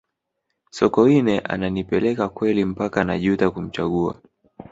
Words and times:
sokoine 0.69 1.39
ananipeleka 1.39 2.29
kweli 2.29 2.65
mpaka 2.65 3.03
najuta 3.03 3.51
kumchagua 3.51 4.21